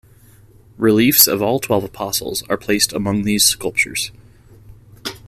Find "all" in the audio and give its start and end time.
1.43-1.59